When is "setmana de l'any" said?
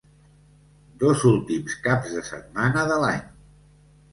2.31-3.25